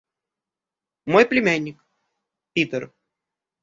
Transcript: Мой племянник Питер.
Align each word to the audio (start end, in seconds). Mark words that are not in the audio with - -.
Мой 1.11 1.25
племянник 1.29 1.77
Питер. 2.53 2.91